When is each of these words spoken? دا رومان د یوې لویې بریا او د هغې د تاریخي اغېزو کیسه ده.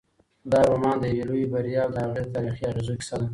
دا 0.51 0.59
رومان 0.69 0.97
د 0.99 1.03
یوې 1.09 1.23
لویې 1.29 1.47
بریا 1.53 1.81
او 1.85 1.91
د 1.93 1.97
هغې 2.03 2.21
د 2.23 2.27
تاریخي 2.35 2.63
اغېزو 2.67 2.93
کیسه 2.99 3.15
ده. 3.19 3.27